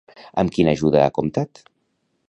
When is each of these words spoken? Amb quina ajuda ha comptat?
Amb 0.43 0.53
quina 0.55 0.73
ajuda 0.77 1.05
ha 1.05 1.13
comptat? 1.19 1.65